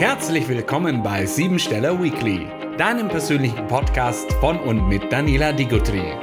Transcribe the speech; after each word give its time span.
Herzlich 0.00 0.48
willkommen 0.48 1.02
bei 1.02 1.26
Siebensteller 1.26 2.02
Weekly, 2.02 2.46
deinem 2.78 3.08
persönlichen 3.08 3.66
Podcast 3.66 4.32
von 4.40 4.58
und 4.60 4.88
mit 4.88 5.12
Daniela 5.12 5.52
Digutri. 5.52 6.14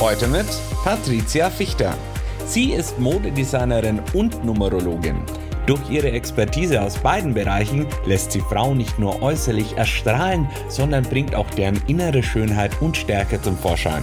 Heute 0.00 0.26
mit 0.26 0.46
Patricia 0.82 1.50
Fichter. 1.50 1.96
Sie 2.44 2.72
ist 2.72 2.98
Modedesignerin 2.98 4.02
und 4.12 4.44
Numerologin. 4.44 5.22
Durch 5.66 5.88
ihre 5.88 6.10
Expertise 6.10 6.82
aus 6.82 6.98
beiden 6.98 7.32
Bereichen 7.32 7.86
lässt 8.06 8.32
sie 8.32 8.40
Frauen 8.40 8.78
nicht 8.78 8.98
nur 8.98 9.22
äußerlich 9.22 9.76
erstrahlen, 9.76 10.48
sondern 10.66 11.04
bringt 11.04 11.36
auch 11.36 11.50
deren 11.50 11.80
innere 11.86 12.24
Schönheit 12.24 12.72
und 12.82 12.96
Stärke 12.96 13.40
zum 13.40 13.56
Vorschein. 13.56 14.02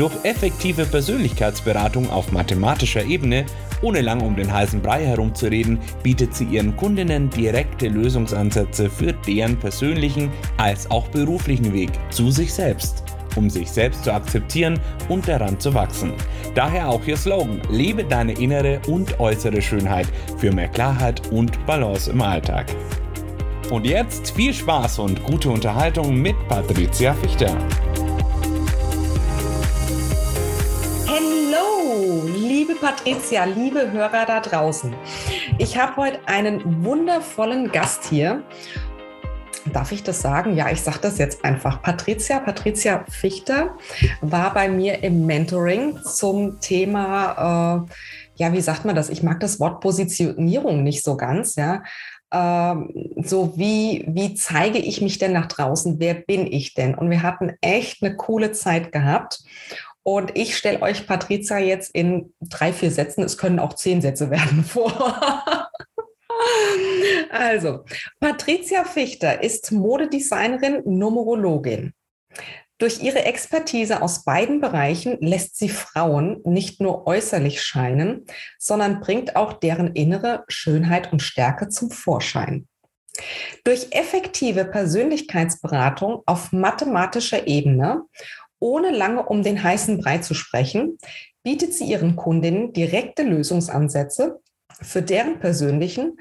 Durch 0.00 0.14
effektive 0.22 0.86
Persönlichkeitsberatung 0.86 2.08
auf 2.08 2.32
mathematischer 2.32 3.04
Ebene, 3.04 3.44
ohne 3.82 4.00
lang 4.00 4.22
um 4.22 4.34
den 4.34 4.50
heißen 4.50 4.80
Brei 4.80 5.04
herumzureden, 5.04 5.78
bietet 6.02 6.34
sie 6.34 6.44
ihren 6.44 6.74
Kundinnen 6.74 7.28
direkte 7.28 7.88
Lösungsansätze 7.88 8.88
für 8.88 9.12
deren 9.12 9.58
persönlichen 9.58 10.30
als 10.56 10.90
auch 10.90 11.06
beruflichen 11.08 11.74
Weg 11.74 11.90
zu 12.08 12.30
sich 12.30 12.50
selbst 12.50 13.04
um 13.36 13.48
sich 13.48 13.70
selbst 13.70 14.02
zu 14.02 14.12
akzeptieren 14.12 14.80
und 15.08 15.28
daran 15.28 15.60
zu 15.60 15.72
wachsen. 15.72 16.14
Daher 16.56 16.88
auch 16.88 17.06
ihr 17.06 17.16
Slogan, 17.16 17.62
lebe 17.70 18.02
deine 18.02 18.32
innere 18.32 18.80
und 18.88 19.20
äußere 19.20 19.62
Schönheit 19.62 20.08
für 20.38 20.50
mehr 20.50 20.66
Klarheit 20.66 21.30
und 21.30 21.64
Balance 21.64 22.10
im 22.10 22.22
Alltag. 22.22 22.74
Und 23.70 23.86
jetzt 23.86 24.32
viel 24.32 24.52
Spaß 24.52 24.98
und 24.98 25.22
gute 25.22 25.48
Unterhaltung 25.48 26.20
mit 26.20 26.34
Patricia 26.48 27.14
Fichter. 27.14 27.56
Liebe 32.00 32.74
Patricia, 32.74 33.44
liebe 33.44 33.90
Hörer 33.92 34.24
da 34.26 34.40
draußen. 34.40 34.94
Ich 35.58 35.76
habe 35.76 35.96
heute 35.96 36.20
einen 36.26 36.84
wundervollen 36.84 37.70
Gast 37.70 38.06
hier. 38.06 38.42
Darf 39.72 39.92
ich 39.92 40.02
das 40.02 40.22
sagen? 40.22 40.56
Ja, 40.56 40.70
ich 40.70 40.80
sage 40.80 40.98
das 41.02 41.18
jetzt 41.18 41.44
einfach. 41.44 41.82
Patricia, 41.82 42.40
Patricia 42.40 43.04
Fichter 43.10 43.76
war 44.22 44.54
bei 44.54 44.68
mir 44.68 45.02
im 45.02 45.26
Mentoring 45.26 45.98
zum 46.02 46.60
Thema, 46.60 47.86
äh, 47.86 47.92
ja, 48.36 48.52
wie 48.52 48.62
sagt 48.62 48.86
man 48.86 48.96
das? 48.96 49.10
Ich 49.10 49.22
mag 49.22 49.38
das 49.40 49.60
Wort 49.60 49.80
Positionierung 49.80 50.82
nicht 50.82 51.04
so 51.04 51.16
ganz, 51.16 51.56
ja. 51.56 51.82
Ähm, 52.32 52.90
so 53.22 53.52
wie, 53.56 54.04
wie 54.08 54.34
zeige 54.34 54.78
ich 54.78 55.02
mich 55.02 55.18
denn 55.18 55.32
nach 55.32 55.46
draußen? 55.46 55.98
Wer 55.98 56.14
bin 56.14 56.46
ich 56.46 56.74
denn? 56.74 56.94
Und 56.94 57.10
wir 57.10 57.22
hatten 57.22 57.52
echt 57.60 58.02
eine 58.02 58.16
coole 58.16 58.52
Zeit 58.52 58.92
gehabt. 58.92 59.40
Und 60.12 60.36
ich 60.36 60.56
stelle 60.56 60.82
euch 60.82 61.06
Patricia 61.06 61.58
jetzt 61.58 61.94
in 61.94 62.34
drei, 62.40 62.72
vier 62.72 62.90
Sätzen, 62.90 63.22
es 63.22 63.38
können 63.38 63.60
auch 63.60 63.74
zehn 63.74 64.00
Sätze 64.00 64.28
werden, 64.28 64.64
vor. 64.68 64.92
also, 67.30 67.84
Patricia 68.18 68.82
Fichter 68.82 69.40
ist 69.44 69.70
Modedesignerin, 69.70 70.82
Numerologin. 70.84 71.94
Durch 72.78 73.00
ihre 73.00 73.24
Expertise 73.24 74.02
aus 74.02 74.24
beiden 74.24 74.60
Bereichen 74.60 75.16
lässt 75.20 75.56
sie 75.56 75.68
Frauen 75.68 76.40
nicht 76.44 76.80
nur 76.80 77.06
äußerlich 77.06 77.62
scheinen, 77.62 78.26
sondern 78.58 78.98
bringt 78.98 79.36
auch 79.36 79.52
deren 79.52 79.94
innere 79.94 80.42
Schönheit 80.48 81.12
und 81.12 81.22
Stärke 81.22 81.68
zum 81.68 81.92
Vorschein. 81.92 82.66
Durch 83.64 83.88
effektive 83.92 84.64
Persönlichkeitsberatung 84.64 86.22
auf 86.26 86.52
mathematischer 86.52 87.46
Ebene 87.46 88.02
ohne 88.60 88.90
lange 88.90 89.24
um 89.24 89.42
den 89.42 89.62
heißen 89.62 90.00
Brei 90.00 90.18
zu 90.18 90.34
sprechen, 90.34 90.98
bietet 91.42 91.74
sie 91.74 91.84
ihren 91.84 92.16
Kundinnen 92.16 92.72
direkte 92.72 93.22
Lösungsansätze 93.22 94.40
für 94.80 95.02
deren 95.02 95.40
persönlichen 95.40 96.18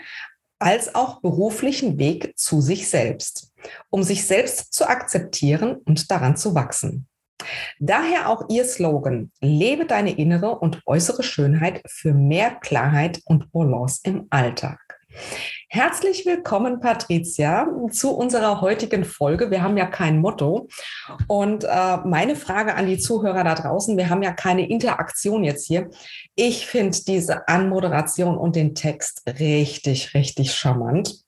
als 0.59 0.93
auch 0.93 1.21
beruflichen 1.21 1.97
Weg 1.97 2.37
zu 2.37 2.59
sich 2.61 2.89
selbst, 2.89 3.53
um 3.89 4.03
sich 4.03 4.25
selbst 4.25 4.73
zu 4.73 4.87
akzeptieren 4.89 5.77
und 5.85 6.11
daran 6.11 6.35
zu 6.35 6.55
wachsen. 6.55 7.07
Daher 7.79 8.29
auch 8.29 8.49
ihr 8.49 8.65
Slogan, 8.65 9.31
lebe 9.39 9.85
deine 9.85 10.17
innere 10.17 10.59
und 10.59 10.81
äußere 10.85 11.23
Schönheit 11.23 11.81
für 11.87 12.13
mehr 12.13 12.51
Klarheit 12.55 13.21
und 13.25 13.51
Balance 13.53 14.01
im 14.03 14.27
Alltag. 14.29 14.98
Herzlich 15.69 16.25
willkommen, 16.25 16.79
Patricia, 16.79 17.67
zu 17.91 18.11
unserer 18.11 18.59
heutigen 18.59 19.05
Folge. 19.05 19.51
Wir 19.51 19.61
haben 19.61 19.77
ja 19.77 19.85
kein 19.85 20.19
Motto. 20.19 20.67
Und 21.27 21.63
äh, 21.63 21.97
meine 22.05 22.35
Frage 22.35 22.73
an 22.73 22.87
die 22.87 22.97
Zuhörer 22.97 23.43
da 23.43 23.53
draußen, 23.53 23.95
wir 23.95 24.09
haben 24.09 24.23
ja 24.23 24.31
keine 24.31 24.67
Interaktion 24.67 25.43
jetzt 25.43 25.67
hier. 25.67 25.89
Ich 26.35 26.65
finde 26.65 26.97
diese 27.07 27.47
Anmoderation 27.47 28.35
und 28.35 28.55
den 28.55 28.73
Text 28.73 29.21
richtig, 29.39 30.15
richtig 30.15 30.53
charmant. 30.53 31.23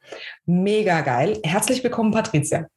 Mega 0.46 1.02
geil. 1.02 1.40
Herzlich 1.44 1.84
willkommen, 1.84 2.12
Patricia. 2.12 2.68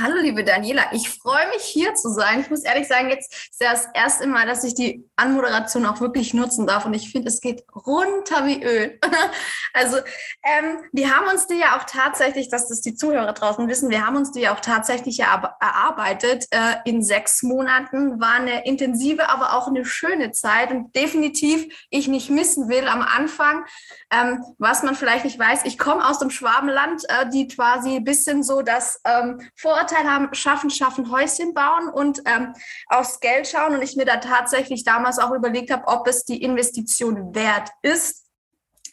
Hallo, 0.00 0.14
liebe 0.20 0.44
Daniela. 0.44 0.84
Ich 0.92 1.08
freue 1.08 1.48
mich, 1.48 1.64
hier 1.64 1.92
zu 1.94 2.10
sein. 2.10 2.40
Ich 2.40 2.50
muss 2.50 2.62
ehrlich 2.62 2.86
sagen, 2.86 3.08
jetzt 3.08 3.32
ist 3.32 3.60
das 3.60 3.88
erste 3.92 4.28
Mal, 4.28 4.46
dass 4.46 4.62
ich 4.62 4.76
die 4.76 5.04
Anmoderation 5.16 5.84
auch 5.86 6.00
wirklich 6.00 6.32
nutzen 6.32 6.68
darf. 6.68 6.86
Und 6.86 6.94
ich 6.94 7.10
finde, 7.10 7.26
es 7.26 7.40
geht 7.40 7.64
runter 7.74 8.46
wie 8.46 8.62
Öl. 8.62 9.00
also, 9.74 9.96
ähm, 9.96 10.84
wir 10.92 11.10
haben 11.10 11.26
uns 11.26 11.48
die 11.48 11.56
ja 11.56 11.76
auch 11.76 11.84
tatsächlich, 11.84 12.48
dass 12.48 12.68
das 12.68 12.82
die 12.82 12.94
Zuhörer 12.94 13.32
draußen 13.32 13.66
wissen, 13.66 13.90
wir 13.90 14.06
haben 14.06 14.16
uns 14.16 14.30
die 14.30 14.42
ja 14.42 14.54
auch 14.54 14.60
tatsächlich 14.60 15.18
erarbeitet. 15.18 16.46
Äh, 16.52 16.76
in 16.84 17.02
sechs 17.02 17.42
Monaten 17.42 18.20
war 18.20 18.34
eine 18.34 18.64
intensive, 18.64 19.28
aber 19.28 19.54
auch 19.54 19.66
eine 19.66 19.84
schöne 19.84 20.30
Zeit. 20.30 20.70
Und 20.70 20.94
definitiv 20.94 21.66
ich 21.90 22.06
nicht 22.06 22.30
missen 22.30 22.68
will 22.68 22.86
am 22.86 23.02
Anfang, 23.02 23.64
ähm, 24.10 24.44
was 24.58 24.82
man 24.82 24.94
vielleicht 24.94 25.24
nicht 25.24 25.38
weiß. 25.38 25.64
Ich 25.64 25.78
komme 25.78 26.06
aus 26.06 26.18
dem 26.18 26.30
Schwabenland, 26.30 27.04
äh, 27.08 27.28
die 27.28 27.46
quasi 27.46 27.96
ein 27.96 28.04
bisschen 28.04 28.42
so 28.42 28.62
das 28.62 29.00
ähm, 29.04 29.40
Vorurteil 29.54 30.10
haben, 30.10 30.32
schaffen, 30.34 30.70
schaffen, 30.70 31.10
Häuschen 31.10 31.52
bauen 31.52 31.88
und 31.88 32.22
ähm, 32.24 32.54
aufs 32.86 33.20
Geld 33.20 33.46
schauen. 33.46 33.74
Und 33.74 33.82
ich 33.82 33.96
mir 33.96 34.06
da 34.06 34.16
tatsächlich 34.16 34.84
damals 34.84 35.18
auch 35.18 35.32
überlegt 35.32 35.70
habe, 35.70 35.86
ob 35.86 36.06
es 36.08 36.24
die 36.24 36.42
Investition 36.42 37.34
wert 37.34 37.70
ist. 37.82 38.24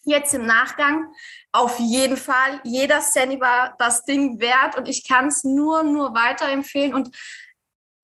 Jetzt 0.04 0.34
im 0.34 0.46
Nachgang 0.46 1.08
auf 1.52 1.80
jeden 1.80 2.18
Fall. 2.18 2.60
Jeder 2.64 3.00
Cent 3.00 3.40
war 3.40 3.76
das 3.80 4.04
Ding 4.04 4.40
wert 4.40 4.78
und 4.78 4.88
ich 4.88 5.08
kann 5.08 5.28
es 5.28 5.44
nur, 5.44 5.84
nur 5.84 6.14
weiterempfehlen. 6.14 6.94
Und 6.94 7.16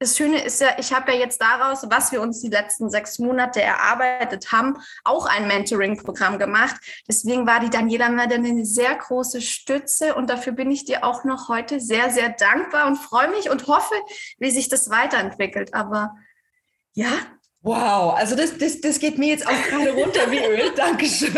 das 0.01 0.17
Schöne 0.17 0.44
ist 0.44 0.59
ja, 0.59 0.69
ich 0.79 0.91
habe 0.91 1.12
ja 1.12 1.19
jetzt 1.19 1.39
daraus, 1.39 1.85
was 1.88 2.12
wir 2.12 2.22
uns 2.22 2.41
die 2.41 2.50
letzten 2.50 2.89
sechs 2.89 3.19
Monate 3.19 3.62
erarbeitet 3.62 4.51
haben, 4.51 4.78
auch 5.03 5.28
ein 5.28 5.47
Mentoring-Programm 5.47 6.39
gemacht. 6.39 6.75
Deswegen 7.07 7.45
war 7.45 7.59
die 7.59 7.69
Daniela 7.69 8.09
mir 8.09 8.28
dann 8.28 8.44
eine 8.44 8.66
sehr 8.66 8.95
große 8.95 9.41
Stütze 9.41 10.16
und 10.16 10.28
dafür 10.28 10.53
bin 10.53 10.72
ich 10.72 10.85
dir 10.85 11.03
auch 11.03 11.23
noch 11.23 11.50
heute 11.50 11.79
sehr, 11.79 12.09
sehr 12.09 12.29
dankbar 12.29 12.88
und 12.88 12.95
freue 12.95 13.29
mich 13.29 13.51
und 13.51 13.67
hoffe, 13.67 13.94
wie 14.39 14.50
sich 14.50 14.69
das 14.69 14.89
weiterentwickelt. 14.89 15.75
Aber 15.75 16.16
ja. 16.94 17.12
Wow, 17.62 18.16
also 18.16 18.35
das, 18.35 18.57
das, 18.57 18.81
das 18.81 18.97
geht 18.97 19.19
mir 19.19 19.28
jetzt 19.28 19.45
auch 19.45 19.63
gerade 19.69 19.91
runter 19.91 20.31
wie 20.31 20.39
Öl. 20.39 20.72
Dankeschön. 20.75 21.38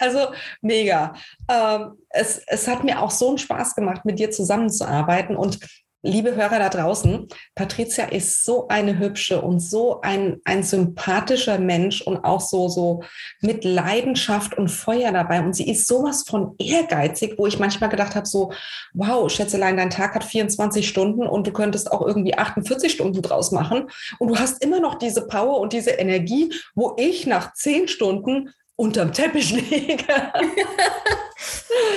also 0.00 0.28
mega. 0.62 1.12
Ähm, 1.46 1.98
es, 2.08 2.40
es 2.46 2.66
hat 2.66 2.84
mir 2.84 3.02
auch 3.02 3.10
so 3.10 3.28
einen 3.28 3.36
Spaß 3.36 3.74
gemacht, 3.74 4.06
mit 4.06 4.18
dir 4.18 4.30
zusammenzuarbeiten 4.30 5.36
und 5.36 5.58
liebe 6.02 6.36
Hörer 6.36 6.58
da 6.58 6.68
draußen, 6.68 7.26
Patricia 7.54 8.06
ist 8.06 8.44
so 8.44 8.68
eine 8.68 8.98
hübsche 8.98 9.40
und 9.40 9.60
so 9.60 10.00
ein, 10.00 10.40
ein 10.44 10.62
sympathischer 10.62 11.58
Mensch 11.58 12.02
und 12.02 12.24
auch 12.24 12.40
so, 12.40 12.68
so 12.68 13.02
mit 13.40 13.64
Leidenschaft 13.64 14.56
und 14.56 14.68
Feuer 14.68 15.12
dabei. 15.12 15.40
Und 15.40 15.54
sie 15.54 15.68
ist 15.68 15.86
sowas 15.86 16.24
von 16.26 16.54
ehrgeizig, 16.58 17.34
wo 17.36 17.46
ich 17.46 17.58
manchmal 17.58 17.90
gedacht 17.90 18.14
habe, 18.14 18.26
so, 18.26 18.52
wow, 18.94 19.30
Schätzelein, 19.30 19.76
dein 19.76 19.90
Tag 19.90 20.14
hat 20.14 20.24
24 20.24 20.88
Stunden 20.88 21.26
und 21.26 21.46
du 21.46 21.52
könntest 21.52 21.90
auch 21.90 22.06
irgendwie 22.06 22.36
48 22.36 22.92
Stunden 22.92 23.20
draus 23.20 23.50
machen. 23.50 23.90
Und 24.18 24.28
du 24.28 24.38
hast 24.38 24.62
immer 24.62 24.80
noch 24.80 24.96
diese 24.96 25.26
Power 25.26 25.60
und 25.60 25.72
diese 25.72 25.90
Energie, 25.90 26.52
wo 26.74 26.94
ich 26.96 27.26
nach 27.26 27.54
10 27.54 27.88
Stunden 27.88 28.50
unterm 28.78 29.12
Teppich 29.12 29.50
liege. 29.50 30.04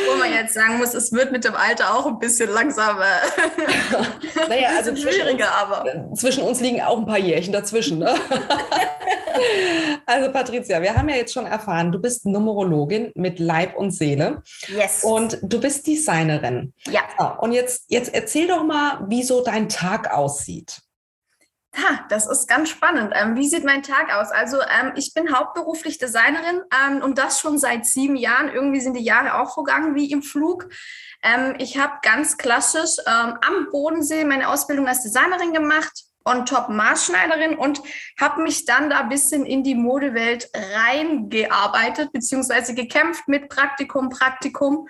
Wo 0.07 0.18
man 0.18 0.33
jetzt 0.33 0.54
sagen 0.54 0.80
muss, 0.80 0.94
es 0.94 1.12
wird 1.12 1.31
mit 1.31 1.45
dem 1.45 1.56
Alter 1.56 1.95
auch 1.95 2.07
ein 2.07 2.19
bisschen 2.19 2.50
langsamer. 2.50 3.06
naja, 4.50 4.69
also 4.78 4.95
schwieriger, 4.95 5.45
uns, 5.45 5.56
aber. 5.62 6.16
Zwischen 6.16 6.44
uns 6.44 6.60
liegen 6.60 6.81
auch 6.81 6.98
ein 6.98 7.06
paar 7.06 7.19
Jährchen 7.19 7.54
dazwischen. 7.54 8.00
Ne? 8.00 8.16
also 10.07 10.31
Patricia, 10.31 10.81
wir 10.81 10.95
haben 10.95 11.07
ja 11.07 11.18
jetzt 11.18 11.33
schon 11.33 11.45
erfahren, 11.45 11.92
du 11.92 12.00
bist 12.00 12.25
Numerologin 12.25 13.12
mit 13.16 13.39
Leib 13.39 13.75
und 13.78 13.92
Seele. 13.92 14.42
Yes. 14.68 15.04
Und 15.04 15.38
du 15.44 15.60
bist 15.60 15.86
Designerin. 15.86 16.74
Ja. 16.89 17.38
Und 17.39 17.51
jetzt, 17.51 17.86
jetzt 17.89 18.13
erzähl 18.13 18.48
doch 18.48 18.63
mal, 18.63 19.06
wie 19.07 19.24
so 19.24 19.44
dein 19.44 19.69
Tag 19.69 20.12
aussieht. 20.12 20.81
Ha, 21.73 22.06
das 22.09 22.27
ist 22.27 22.50
ganz 22.50 22.69
spannend. 22.69 23.13
Ähm, 23.15 23.35
wie 23.35 23.47
sieht 23.47 23.63
mein 23.63 23.81
Tag 23.81 24.13
aus? 24.13 24.29
Also 24.31 24.57
ähm, 24.62 24.91
ich 24.95 25.13
bin 25.13 25.33
hauptberuflich 25.33 25.97
Designerin 25.97 26.62
ähm, 26.85 27.01
und 27.01 27.18
das 27.18 27.39
schon 27.39 27.57
seit 27.57 27.85
sieben 27.85 28.18
Jahren. 28.18 28.50
Irgendwie 28.50 28.81
sind 28.81 28.95
die 28.97 29.03
Jahre 29.03 29.39
auch 29.39 29.53
vergangen 29.53 29.95
wie 29.95 30.12
im 30.12 30.21
Flug. 30.21 30.68
Ähm, 31.23 31.56
ich 31.59 31.77
habe 31.77 31.94
ganz 32.01 32.38
klassisch 32.38 32.97
ähm, 33.07 33.38
am 33.41 33.69
Bodensee 33.71 34.25
meine 34.25 34.50
Ausbildung 34.50 34.88
als 34.88 35.03
Designerin 35.03 35.53
gemacht. 35.53 36.03
on 36.23 36.45
top 36.45 36.69
Maßschneiderin 36.69 37.57
und 37.57 37.81
habe 38.19 38.44
mich 38.44 38.65
dann 38.65 38.91
da 38.91 39.00
ein 39.00 39.09
bisschen 39.09 39.44
in 39.44 39.63
die 39.63 39.73
Modewelt 39.73 40.51
reingearbeitet, 40.53 42.12
beziehungsweise 42.12 42.75
gekämpft 42.75 43.27
mit 43.27 43.50
Praktikum, 43.50 44.09
Praktikum. 44.09 44.88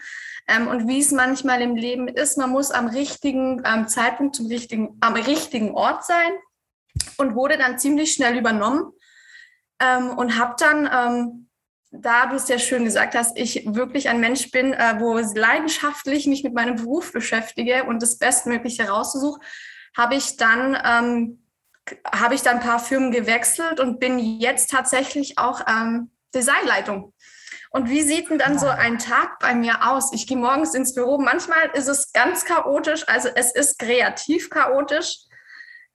Ähm, 0.48 0.68
und 0.68 0.90
wie 0.90 1.00
es 1.00 1.12
manchmal 1.12 1.62
im 1.62 1.78
Leben 1.78 2.10
ist, 2.10 2.38
man 2.38 2.50
muss 2.50 2.72
am 2.72 2.88
richtigen 2.88 3.62
ähm, 3.66 3.88
Zeitpunkt 3.88 4.36
zum 4.36 4.48
richtigen, 4.48 4.98
am 5.00 5.14
richtigen 5.14 5.72
Ort 5.74 6.04
sein 6.04 6.34
und 7.18 7.36
wurde 7.36 7.58
dann 7.58 7.80
ziemlich 7.80 8.14
schnell 8.14 8.38
übernommen 8.38 8.92
ähm, 9.80 10.10
und 10.18 10.38
habe 10.38 10.56
dann 10.58 10.90
ähm, 10.92 11.48
da 11.92 12.28
du 12.28 12.38
es 12.38 12.48
ja 12.48 12.58
schön 12.58 12.86
gesagt 12.86 13.16
hast, 13.16 13.38
ich 13.38 13.66
wirklich 13.66 14.08
ein 14.08 14.22
Mensch 14.22 14.50
bin, 14.52 14.74
äh, 14.74 14.96
wo 15.00 15.18
leidenschaftlich 15.18 16.26
mich 16.26 16.44
mit 16.44 16.54
meinem 16.54 16.78
Beruf 16.78 17.12
beschäftige 17.12 17.84
und 17.84 18.02
das 18.02 18.18
Bestmögliche 18.18 18.88
rauszusuche, 18.88 19.42
habe 19.96 20.16
ich 20.16 20.38
dann 20.38 20.78
ähm, 20.84 21.38
habe 22.10 22.36
ich 22.36 22.42
dann 22.44 22.58
ein 22.58 22.64
paar 22.64 22.80
Firmen 22.80 23.12
gewechselt 23.12 23.80
und 23.80 24.00
bin 24.00 24.20
jetzt 24.20 24.70
tatsächlich 24.70 25.38
auch 25.38 25.62
ähm, 25.68 26.12
Designleitung. 26.34 27.14
Und 27.72 27.90
wie 27.90 28.02
sieht 28.02 28.30
denn 28.30 28.38
dann 28.38 28.60
so 28.60 28.68
ein 28.68 29.00
Tag 29.00 29.40
bei 29.40 29.56
mir 29.56 29.90
aus? 29.90 30.14
Ich 30.14 30.28
gehe 30.28 30.38
morgens 30.38 30.74
ins 30.74 30.94
Büro. 30.94 31.18
Manchmal 31.18 31.72
ist 31.74 31.88
es 31.88 32.12
ganz 32.14 32.46
chaotisch, 32.46 33.08
also 33.08 33.30
es 33.34 33.52
ist 33.52 33.80
kreativ 33.80 34.50
chaotisch. 34.50 35.18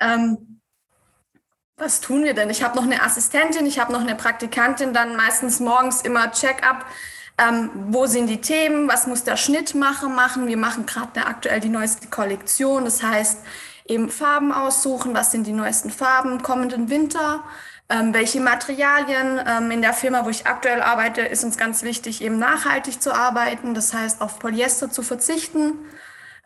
Ähm, 0.00 0.60
was 1.76 2.00
tun 2.00 2.24
wir 2.24 2.32
denn? 2.32 2.48
Ich 2.48 2.62
habe 2.62 2.76
noch 2.76 2.84
eine 2.84 3.02
Assistentin, 3.02 3.66
ich 3.66 3.78
habe 3.78 3.92
noch 3.92 4.00
eine 4.00 4.14
Praktikantin, 4.14 4.94
dann 4.94 5.14
meistens 5.16 5.60
morgens 5.60 6.00
immer 6.00 6.30
Check-up. 6.32 6.86
Ähm, 7.38 7.70
wo 7.90 8.06
sind 8.06 8.28
die 8.28 8.40
Themen? 8.40 8.88
Was 8.88 9.06
muss 9.06 9.24
der 9.24 9.36
Schnittmacher 9.36 10.08
machen? 10.08 10.46
Wir 10.46 10.56
machen 10.56 10.86
gerade 10.86 11.26
aktuell 11.26 11.60
die 11.60 11.68
neueste 11.68 12.08
Kollektion. 12.08 12.86
Das 12.86 13.02
heißt, 13.02 13.40
eben 13.86 14.08
Farben 14.08 14.52
aussuchen. 14.52 15.14
Was 15.14 15.32
sind 15.32 15.46
die 15.46 15.52
neuesten 15.52 15.90
Farben 15.90 16.42
kommenden 16.42 16.88
Winter? 16.88 17.44
Ähm, 17.90 18.14
welche 18.14 18.40
Materialien? 18.40 19.38
Ähm, 19.46 19.70
in 19.70 19.82
der 19.82 19.92
Firma, 19.92 20.24
wo 20.24 20.30
ich 20.30 20.46
aktuell 20.46 20.80
arbeite, 20.80 21.20
ist 21.20 21.44
uns 21.44 21.58
ganz 21.58 21.82
wichtig, 21.82 22.22
eben 22.22 22.38
nachhaltig 22.38 23.02
zu 23.02 23.14
arbeiten. 23.14 23.74
Das 23.74 23.92
heißt, 23.92 24.22
auf 24.22 24.38
Polyester 24.38 24.90
zu 24.90 25.02
verzichten 25.02 25.74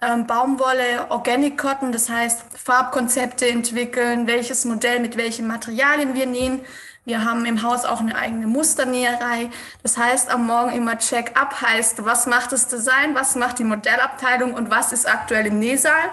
ähm, 0.03 0.27
Baumwolle, 0.27 1.11
Organic 1.11 1.59
Cotton, 1.59 1.93
das 1.93 2.09
heißt 2.09 2.43
Farbkonzepte 2.57 3.49
entwickeln, 3.49 4.27
welches 4.27 4.65
Modell 4.65 5.01
mit 5.01 5.17
welchen 5.17 5.47
Materialien 5.47 6.15
wir 6.15 6.27
nähen. 6.27 6.65
Wir 7.05 7.25
haben 7.25 7.45
im 7.45 7.63
Haus 7.63 7.85
auch 7.85 8.01
eine 8.01 8.15
eigene 8.15 8.47
Musternäherei. 8.47 9.51
Das 9.83 9.97
heißt, 9.97 10.31
am 10.31 10.47
Morgen 10.47 10.73
immer 10.73 10.99
Check-up 10.99 11.61
heißt, 11.61 12.05
was 12.05 12.27
macht 12.27 12.53
das 12.53 12.69
Design, 12.69 13.15
was 13.15 13.35
macht 13.37 13.59
die 13.59 13.65
Modellabteilung 13.65 14.55
und 14.55 14.71
was 14.71 14.93
ist 14.93 15.09
aktuell 15.09 15.47
im 15.47 15.59
Nähsaal. 15.59 16.11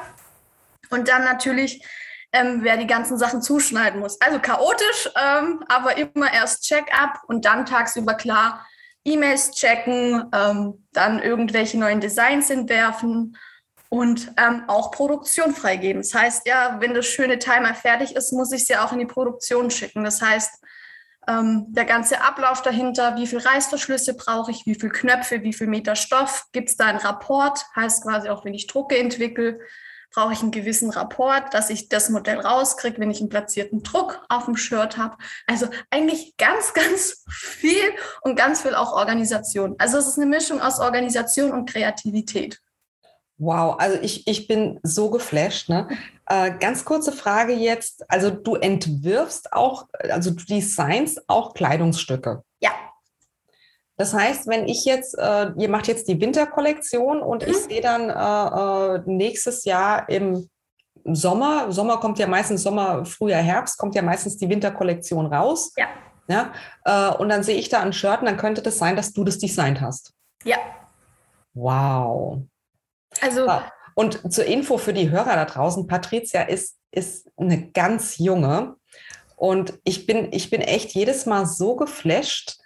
Und 0.90 1.08
dann 1.08 1.24
natürlich, 1.24 1.84
ähm, 2.32 2.60
wer 2.64 2.78
die 2.78 2.88
ganzen 2.88 3.18
Sachen 3.18 3.42
zuschneiden 3.42 4.00
muss. 4.00 4.20
Also 4.22 4.40
chaotisch, 4.40 5.10
ähm, 5.16 5.64
aber 5.68 5.98
immer 5.98 6.34
erst 6.34 6.64
Check-up 6.64 7.22
und 7.28 7.46
dann 7.46 7.66
tagsüber 7.66 8.14
klar 8.14 8.66
E-Mails 9.04 9.52
checken, 9.52 10.30
ähm, 10.34 10.86
dann 10.92 11.22
irgendwelche 11.22 11.78
neuen 11.78 12.02
Designs 12.02 12.50
entwerfen 12.50 13.38
und 13.90 14.32
ähm, 14.38 14.64
auch 14.68 14.92
Produktion 14.92 15.54
freigeben. 15.54 16.02
Das 16.02 16.14
heißt, 16.14 16.48
ja, 16.48 16.78
wenn 16.80 16.94
das 16.94 17.06
schöne 17.06 17.40
Timer 17.40 17.74
fertig 17.74 18.16
ist, 18.16 18.34
muss 18.34 18.52
ich 18.52 18.64
es 18.64 18.68
ja 18.68 18.86
auch 18.86 18.92
in 18.92 19.00
die 19.00 19.06
Produktion 19.06 19.72
schicken. 19.72 20.04
Das 20.04 20.22
heißt, 20.22 20.64
ähm, 21.28 21.66
der 21.70 21.86
ganze 21.86 22.22
Ablauf 22.22 22.62
dahinter, 22.62 23.16
wie 23.18 23.28
viel 23.28 23.40
Reißverschlüsse 23.40 24.16
brauche 24.16 24.52
ich, 24.52 24.66
wie 24.66 24.76
viel 24.76 24.90
Knöpfe, 24.90 25.44
wie 25.44 25.54
viel 25.54 25.68
Meter 25.68 25.96
Stoff, 25.96 26.46
gibt 26.54 26.70
es 26.70 26.78
da 26.78 26.86
einen 26.86 27.00
Rapport, 27.00 27.66
heißt 27.76 28.04
quasi 28.04 28.30
auch, 28.30 28.46
wenn 28.46 28.54
ich 28.54 28.68
Drucke 28.68 28.98
entwickle, 28.98 29.60
brauche 30.14 30.34
ich 30.34 30.42
einen 30.42 30.52
gewissen 30.52 30.90
Rapport, 30.90 31.54
dass 31.54 31.70
ich 31.70 31.90
das 31.90 32.10
Modell 32.10 32.40
rauskriege, 32.40 33.00
wenn 33.00 33.12
ich 33.12 33.20
einen 33.20 33.30
platzierten 33.30 33.84
Druck 33.84 34.24
auf 34.30 34.46
dem 34.46 34.56
Shirt 34.56 34.98
habe. 34.98 35.18
Also 35.48 35.68
eigentlich 35.92 36.38
ganz, 36.38 36.74
ganz 36.74 37.26
viel 37.30 37.94
und 38.22 38.36
ganz 38.36 38.62
viel 38.62 38.74
auch 38.74 38.94
Organisation. 38.94 39.76
Also 39.80 39.98
es 39.98 40.08
ist 40.08 40.18
eine 40.18 40.26
Mischung 40.26 40.62
aus 40.62 40.80
Organisation 40.80 41.52
und 41.52 41.70
Kreativität. 41.70 42.60
Wow, 43.40 43.76
also 43.78 44.00
ich, 44.02 44.28
ich 44.28 44.48
bin 44.48 44.80
so 44.82 45.12
geflasht. 45.12 45.70
Ne? 45.70 45.88
Äh, 46.26 46.54
ganz 46.60 46.86
kurze 46.86 47.12
Frage 47.12 47.54
jetzt. 47.54 48.04
Also 48.10 48.32
du 48.32 48.56
entwirfst 48.56 49.54
auch, 49.54 49.88
also 50.10 50.32
du 50.32 50.44
designst 50.44 51.30
auch 51.30 51.54
Kleidungsstücke. 51.54 52.44
Ja. 52.60 52.72
Das 53.96 54.14
heißt, 54.14 54.48
wenn 54.48 54.68
ich 54.68 54.86
jetzt, 54.86 55.18
äh, 55.18 55.52
ihr 55.58 55.70
macht 55.70 55.88
jetzt 55.88 56.08
die 56.08 56.20
Winterkollektion 56.20 57.22
und 57.22 57.46
mhm. 57.46 57.52
ich 57.52 57.58
sehe 57.58 57.82
dann 57.82 58.10
äh, 58.10 58.96
äh, 58.96 59.02
nächstes 59.06 59.66
Jahr 59.66 60.10
im 60.10 60.50
Sommer, 61.04 61.72
Sommer 61.72 61.98
kommt 61.98 62.20
ja 62.20 62.28
meistens, 62.28 62.64
Sommer, 62.64 63.06
Frühjahr, 63.06 63.42
Herbst, 63.42 63.78
kommt 63.78 63.96
ja 63.96 64.02
meistens 64.02 64.38
die 64.38 64.50
Winterkollektion 64.50 65.28
raus. 65.28 65.74
Ja. 65.78 65.88
ja 66.28 66.52
äh, 66.86 67.16
und 67.18 67.30
dann 67.30 67.44
sehe 67.44 67.56
ich 67.56 67.70
da 67.70 67.82
ein 67.82 67.94
Shirt 67.94 68.20
und 68.22 68.26
dann 68.26 68.38
könnte 68.38 68.64
das 68.64 68.80
sein, 68.80 68.96
dass 68.96 69.14
du 69.14 69.24
das 69.24 69.38
designt 69.38 69.80
hast. 69.80 70.14
Ja. 70.44 70.58
Wow. 71.54 72.42
Also. 73.22 73.48
Und 73.96 74.32
zur 74.32 74.46
Info 74.46 74.78
für 74.78 74.94
die 74.94 75.10
Hörer 75.10 75.36
da 75.36 75.46
draußen, 75.46 75.88
Patricia 75.88 76.44
ist, 76.44 76.78
ist 76.92 77.30
eine 77.36 77.72
ganz 77.72 78.18
junge. 78.18 78.76
Und 79.36 79.80
ich 79.84 80.06
bin, 80.06 80.32
ich 80.32 80.50
bin 80.50 80.62
echt 80.62 80.92
jedes 80.92 81.26
Mal 81.26 81.46
so 81.46 81.76
geflasht 81.76 82.58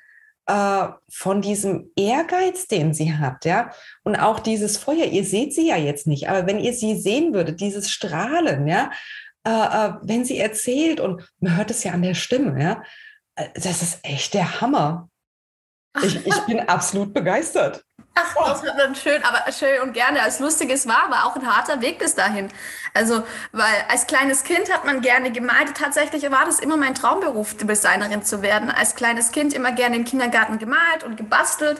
äh, 0.47 0.87
von 1.09 1.41
diesem 1.41 1.91
Ehrgeiz, 1.95 2.67
den 2.67 2.93
sie 2.93 3.13
hat, 3.13 3.45
ja. 3.45 3.71
Und 4.03 4.15
auch 4.15 4.39
dieses 4.39 4.77
Feuer, 4.77 5.05
ihr 5.05 5.23
seht 5.23 5.53
sie 5.53 5.67
ja 5.67 5.77
jetzt 5.77 6.07
nicht, 6.07 6.29
aber 6.29 6.47
wenn 6.47 6.59
ihr 6.59 6.73
sie 6.73 6.99
sehen 6.99 7.33
würdet, 7.33 7.61
dieses 7.61 7.91
Strahlen, 7.91 8.67
ja, 8.67 8.91
äh, 9.45 9.49
äh 9.51 9.93
wenn 10.01 10.25
sie 10.25 10.37
erzählt 10.37 10.99
und 10.99 11.29
man 11.39 11.57
hört 11.57 11.71
es 11.71 11.83
ja 11.83 11.91
an 11.91 12.01
der 12.01 12.15
Stimme, 12.15 12.61
ja, 12.61 12.83
äh, 13.35 13.47
das 13.55 13.81
ist 13.81 13.99
echt 14.03 14.33
der 14.33 14.61
Hammer. 14.61 15.09
Ich, 16.01 16.25
ich 16.25 16.39
bin 16.41 16.59
absolut 16.69 17.13
begeistert. 17.13 17.83
Ach, 18.13 18.35
das 18.45 18.63
wird 18.63 18.77
dann 18.77 18.93
schön, 18.93 19.23
aber 19.23 19.49
schön 19.51 19.81
und 19.81 19.93
gerne. 19.93 20.21
Als 20.21 20.39
lustiges 20.39 20.87
war, 20.87 21.05
aber 21.05 21.25
auch 21.25 21.35
ein 21.35 21.47
harter 21.47 21.81
Weg 21.81 21.99
bis 21.99 22.13
dahin. 22.15 22.49
Also, 22.93 23.23
weil 23.53 23.73
als 23.89 24.05
kleines 24.05 24.43
Kind 24.43 24.71
hat 24.71 24.85
man 24.85 25.01
gerne 25.01 25.31
gemalt. 25.31 25.75
Tatsächlich 25.77 26.29
war 26.29 26.45
das 26.45 26.59
immer 26.59 26.75
mein 26.75 26.93
Traumberuf, 26.93 27.55
Designerin 27.55 28.23
zu 28.23 28.41
werden. 28.41 28.69
Als 28.69 28.95
kleines 28.95 29.31
Kind 29.31 29.53
immer 29.53 29.71
gerne 29.71 29.95
im 29.95 30.05
Kindergarten 30.05 30.59
gemalt 30.59 31.03
und 31.05 31.15
gebastelt. 31.15 31.79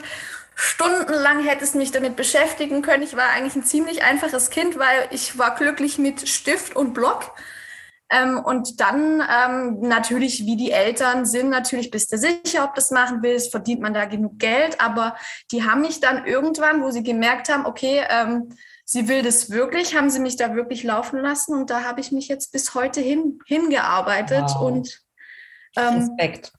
Stundenlang 0.54 1.44
hätte 1.44 1.64
es 1.64 1.74
mich 1.74 1.92
damit 1.92 2.16
beschäftigen 2.16 2.82
können. 2.82 3.02
Ich 3.02 3.16
war 3.16 3.28
eigentlich 3.30 3.56
ein 3.56 3.64
ziemlich 3.64 4.02
einfaches 4.02 4.50
Kind, 4.50 4.78
weil 4.78 5.08
ich 5.10 5.38
war 5.38 5.54
glücklich 5.54 5.98
mit 5.98 6.28
Stift 6.28 6.76
und 6.76 6.94
Block. 6.94 7.32
Ähm, 8.12 8.38
und 8.38 8.80
dann 8.80 9.22
ähm, 9.22 9.80
natürlich, 9.80 10.44
wie 10.44 10.56
die 10.56 10.70
Eltern 10.70 11.24
sind, 11.24 11.48
natürlich 11.48 11.90
bist 11.90 12.12
du 12.12 12.18
sicher, 12.18 12.64
ob 12.64 12.74
du 12.74 12.80
das 12.80 12.90
machen 12.90 13.22
willst, 13.22 13.50
verdient 13.50 13.80
man 13.80 13.94
da 13.94 14.04
genug 14.04 14.38
Geld. 14.38 14.80
Aber 14.80 15.16
die 15.50 15.64
haben 15.64 15.80
mich 15.80 16.00
dann 16.00 16.26
irgendwann, 16.26 16.82
wo 16.82 16.90
sie 16.90 17.02
gemerkt 17.02 17.48
haben, 17.48 17.64
okay, 17.64 18.02
ähm, 18.10 18.50
sie 18.84 19.08
will 19.08 19.22
das 19.22 19.50
wirklich, 19.50 19.96
haben 19.96 20.10
sie 20.10 20.20
mich 20.20 20.36
da 20.36 20.54
wirklich 20.54 20.82
laufen 20.82 21.20
lassen. 21.20 21.54
Und 21.54 21.70
da 21.70 21.84
habe 21.84 22.00
ich 22.00 22.12
mich 22.12 22.28
jetzt 22.28 22.52
bis 22.52 22.74
heute 22.74 23.00
hin, 23.00 23.38
hingearbeitet. 23.46 24.44
Wow. 24.56 24.60
Und 24.60 25.00
ähm, 25.76 26.14
Respekt. 26.18 26.52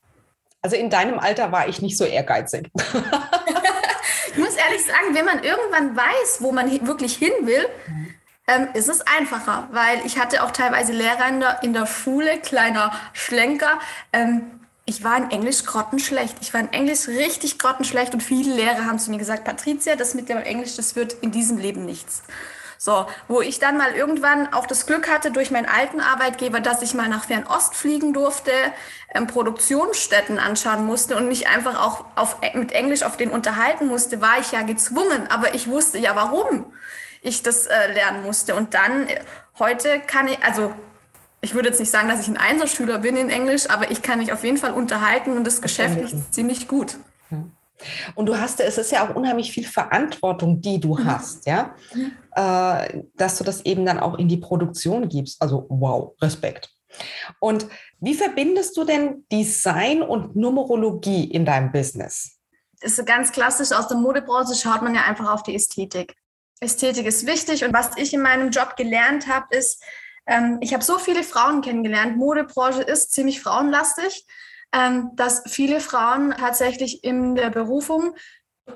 Also 0.64 0.76
in 0.76 0.90
deinem 0.90 1.20
Alter 1.20 1.52
war 1.52 1.68
ich 1.68 1.82
nicht 1.82 1.98
so 1.98 2.06
ehrgeizig. 2.06 2.72
ich 2.76 4.38
muss 4.38 4.56
ehrlich 4.56 4.86
sagen, 4.86 5.14
wenn 5.14 5.26
man 5.26 5.44
irgendwann 5.44 5.96
weiß, 5.96 6.38
wo 6.40 6.52
man 6.52 6.72
wirklich 6.88 7.16
hin 7.16 7.34
will, 7.42 7.68
ähm, 8.48 8.68
ist 8.74 8.90
es 8.90 9.02
einfacher, 9.02 9.68
weil 9.72 10.06
ich 10.06 10.20
hatte 10.20 10.44
auch 10.44 10.52
teilweise 10.52 10.92
Lehrer 10.92 11.28
in 11.30 11.40
der, 11.40 11.64
in 11.64 11.74
der 11.74 11.86
Schule, 11.86 12.40
kleiner 12.40 12.92
Schlenker. 13.14 13.80
Ähm, 14.12 14.60
ich 14.86 15.04
war 15.04 15.16
in 15.16 15.32
Englisch 15.32 15.64
grottenschlecht. 15.64 16.38
Ich 16.42 16.54
war 16.54 16.60
in 16.60 16.74
Englisch 16.74 17.08
richtig 17.08 17.58
grottenschlecht 17.58 18.14
und 18.14 18.22
viele 18.22 18.54
Lehrer 18.54 18.86
haben 18.86 19.00
zu 19.00 19.12
mir 19.12 19.18
gesagt, 19.18 19.46
Patricia, 19.46 19.96
das 19.96 20.14
mit 20.14 20.28
dem 20.28 20.40
Englisch, 20.40 20.76
das 20.76 20.96
wird 20.98 21.14
in 21.14 21.32
diesem 21.32 21.58
Leben 21.58 21.86
nichts. 21.86 22.24
So, 22.78 23.06
wo 23.30 23.40
ich 23.40 23.60
dann 23.60 23.78
mal 23.78 23.94
irgendwann 23.94 24.52
auch 24.52 24.68
das 24.68 24.86
Glück 24.86 25.10
hatte 25.10 25.32
durch 25.32 25.52
meinen 25.52 25.68
alten 25.68 26.02
Arbeitgeber, 26.02 26.60
dass 26.60 26.82
ich 26.82 26.94
mal 26.94 27.08
nach 27.08 27.24
Fernost 27.24 27.76
fliegen 27.76 28.12
durfte, 28.12 28.52
ähm, 29.16 29.26
Produktionsstätten 29.26 30.38
anschauen 30.38 30.86
musste 30.86 31.16
und 31.16 31.30
mich 31.30 31.48
einfach 31.48 31.80
auch 31.80 32.04
auf, 32.18 32.42
mit 32.54 32.74
Englisch 32.74 33.04
auf 33.04 33.16
den 33.16 33.30
unterhalten 33.30 33.88
musste, 33.88 34.20
war 34.20 34.38
ich 34.42 34.52
ja 34.52 34.64
gezwungen. 34.64 35.28
Aber 35.30 35.56
ich 35.56 35.70
wusste 35.70 35.98
ja 35.98 36.14
warum 36.18 36.74
ich 37.24 37.42
das 37.42 37.66
äh, 37.66 37.94
lernen 37.94 38.24
musste. 38.24 38.56
Und 38.56 38.74
dann, 38.74 39.08
äh, 39.08 39.20
heute 39.58 40.00
kann 40.00 40.28
ich, 40.28 40.44
also 40.44 40.74
ich 41.42 41.56
würde 41.56 41.70
jetzt 41.70 41.80
nicht 41.80 41.92
sagen, 41.92 42.08
dass 42.08 42.22
ich 42.22 42.28
ein 42.28 42.38
Einserschüler 42.38 43.00
bin 43.00 43.18
in 43.18 43.30
Englisch, 43.30 43.70
aber 43.70 43.92
ich 43.92 44.02
kann 44.02 44.20
mich 44.20 44.32
auf 44.32 44.44
jeden 44.44 44.58
Fall 44.58 44.74
unterhalten 44.74 45.36
und 45.36 45.46
das 45.46 45.62
Geschäft 45.62 46.00
ist 46.00 46.34
ziemlich 46.34 46.68
gut. 46.68 46.98
Und 48.16 48.28
du 48.28 48.40
hast, 48.40 48.60
es 48.62 48.78
ist 48.78 48.92
ja 48.92 49.06
auch 49.06 49.16
unheimlich 49.16 49.52
viel 49.52 49.66
Verantwortung, 49.66 50.62
die 50.62 50.80
du 50.80 50.96
mhm. 50.96 51.06
hast, 51.06 51.46
ja, 51.46 51.76
mhm. 51.94 52.12
äh, 52.36 53.04
dass 53.16 53.38
du 53.38 53.44
das 53.44 53.66
eben 53.66 53.86
dann 53.86 54.00
auch 54.00 54.18
in 54.18 54.30
die 54.30 54.38
Produktion 54.38 55.10
gibst. 55.10 55.42
Also 55.42 55.66
wow, 55.70 56.14
Respekt. 56.22 56.70
Und 57.40 57.68
wie 58.00 58.14
verbindest 58.14 58.78
du 58.78 58.84
denn 58.84 59.26
Design 59.32 60.02
und 60.02 60.36
Numerologie 60.36 61.26
in 61.26 61.46
deinem 61.46 61.72
Business? 61.72 62.38
Das 62.82 63.00
ist 63.00 63.06
ganz 63.06 63.32
klassisch 63.32 63.72
aus 63.72 63.88
der 63.88 63.98
Modebranche, 63.98 64.56
schaut 64.56 64.82
man 64.82 64.94
ja 64.94 65.04
einfach 65.04 65.34
auf 65.34 65.44
die 65.44 65.56
Ästhetik. 65.56 66.16
Ästhetik 66.64 67.06
ist 67.06 67.26
wichtig 67.26 67.64
und 67.64 67.74
was 67.74 67.92
ich 67.98 68.14
in 68.14 68.22
meinem 68.22 68.50
Job 68.50 68.76
gelernt 68.76 69.28
habe, 69.28 69.56
ist, 69.56 69.84
ähm, 70.26 70.58
ich 70.62 70.74
habe 70.74 70.84
so 70.84 70.98
viele 70.98 71.24
Frauen 71.24 71.62
kennengelernt. 71.62 72.18
Modebranche 72.18 72.82
ist 72.82 73.12
ziemlich 73.12 73.42
frauenlastig, 73.42 74.26
ähm, 74.74 75.12
dass 75.16 75.44
viele 75.48 75.80
Frauen 75.80 76.32
tatsächlich 76.32 77.04
in 77.04 77.36
der 77.36 77.50
Berufung 77.50 78.16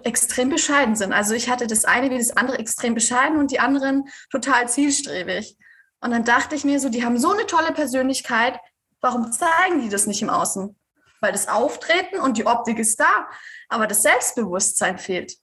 extrem 0.04 0.50
bescheiden 0.50 0.96
sind. 0.96 1.14
Also 1.14 1.34
ich 1.34 1.50
hatte 1.50 1.68
das 1.68 1.86
eine 1.86 2.10
wie 2.10 2.18
das 2.18 2.36
andere 2.36 2.60
extrem 2.60 2.94
bescheiden 2.94 3.38
und 3.40 3.52
die 3.52 3.60
anderen 3.60 4.10
total 4.30 4.68
zielstrebig. 4.68 5.58
Und 6.02 6.12
dann 6.12 6.26
dachte 6.26 6.56
ich 6.56 6.66
mir 6.66 6.80
so, 6.80 6.90
die 6.90 7.06
haben 7.06 7.18
so 7.18 7.32
eine 7.32 7.48
tolle 7.48 7.72
Persönlichkeit, 7.72 8.60
warum 9.02 9.32
zeigen 9.32 9.82
die 9.82 9.90
das 9.90 10.06
nicht 10.06 10.22
im 10.22 10.30
Außen? 10.30 10.78
Weil 11.22 11.32
das 11.32 11.48
Auftreten 11.48 12.20
und 12.20 12.38
die 12.38 12.46
Optik 12.46 12.78
ist 12.78 13.00
da, 13.00 13.28
aber 13.70 13.88
das 13.88 14.04
Selbstbewusstsein 14.04 15.00
fehlt. 15.00 15.38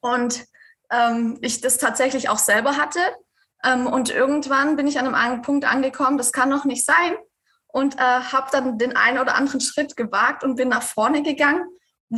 Und 0.00 0.44
ähm, 0.94 1.38
ich 1.40 1.60
das 1.60 1.78
tatsächlich 1.78 2.28
auch 2.28 2.38
selber 2.38 2.76
hatte. 2.76 3.00
Ähm, 3.64 3.86
und 3.86 4.10
irgendwann 4.10 4.76
bin 4.76 4.86
ich 4.86 4.98
an 4.98 5.14
einem 5.14 5.42
Punkt 5.42 5.64
angekommen, 5.64 6.18
das 6.18 6.32
kann 6.32 6.50
doch 6.50 6.64
nicht 6.64 6.84
sein. 6.84 7.14
Und 7.66 7.96
äh, 7.96 8.00
habe 8.00 8.48
dann 8.52 8.78
den 8.78 8.96
einen 8.96 9.18
oder 9.18 9.34
anderen 9.34 9.60
Schritt 9.60 9.96
gewagt 9.96 10.44
und 10.44 10.56
bin 10.56 10.68
nach 10.68 10.82
vorne 10.82 11.22
gegangen 11.22 11.64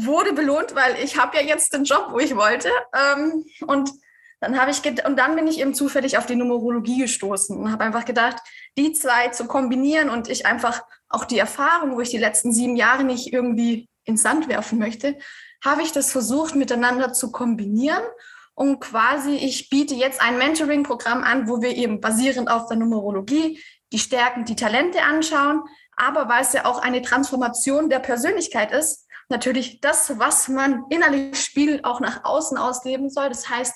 wurde 0.05 0.33
belohnt, 0.33 0.75
weil 0.75 0.97
ich 1.03 1.19
habe 1.19 1.37
ja 1.37 1.43
jetzt 1.43 1.73
den 1.73 1.85
Job, 1.85 2.09
wo 2.11 2.19
ich 2.19 2.37
wollte. 2.37 2.69
Ähm, 2.95 3.45
und 3.67 3.91
dann 4.41 4.69
ich 4.69 4.85
und 5.05 5.17
dann 5.17 5.35
bin 5.35 5.47
ich 5.47 5.61
eben 5.61 5.75
zufällig 5.75 6.19
auf 6.19 6.27
die 6.27 6.37
Numerologie 6.37 6.99
gestoßen 6.99 7.57
und 7.57 7.73
habe 7.73 7.85
einfach 7.85 8.05
gedacht, 8.05 8.37
die 8.77 8.93
zwei 8.93 9.29
zu 9.29 9.47
kombinieren 9.47 10.11
und 10.11 10.29
ich 10.29 10.45
einfach 10.45 10.83
auch 11.09 11.25
die 11.25 11.39
Erfahrung, 11.39 11.97
wo 11.97 12.01
ich 12.01 12.11
die 12.11 12.19
letzten 12.19 12.53
sieben 12.53 12.77
Jahre 12.77 13.05
nicht 13.05 13.33
irgendwie 13.33 13.89
ins 14.05 14.23
Sand 14.23 14.49
werfen 14.49 14.79
möchte, 14.79 15.17
habe 15.65 15.83
ich 15.83 15.93
das 15.93 16.13
versucht 16.13 16.55
miteinander 16.55 17.15
zu 17.15 17.33
kombinieren 17.33 18.03
und 18.57 18.81
quasi 18.81 19.37
ich 19.37 19.69
biete 19.69 19.95
jetzt 19.95 20.21
ein 20.21 20.39
Mentoring-Programm 20.39 21.23
an, 21.23 21.47
wo 21.47 21.61
wir 21.61 21.77
eben 21.77 22.01
basierend 22.01 22.51
auf 22.51 22.67
der 22.67 22.79
Numerologie 22.79 23.63
die 23.93 23.99
Stärken, 23.99 24.47
die 24.47 24.57
Talente 24.57 25.03
anschauen, 25.03 25.63
aber 25.95 26.29
weil 26.29 26.43
es 26.43 26.55
ja 26.55 26.65
auch 26.65 26.83
eine 26.83 27.03
Transformation 27.03 27.91
der 27.91 28.01
Persönlichkeit 28.01 28.73
ist, 28.73 29.07
natürlich 29.29 29.81
das, 29.81 30.19
was 30.19 30.49
man 30.49 30.85
innerlich 30.89 31.39
spielt, 31.39 31.85
auch 31.85 32.01
nach 32.01 32.25
außen 32.25 32.57
ausleben 32.57 33.11
soll. 33.11 33.29
Das 33.29 33.49
heißt, 33.49 33.75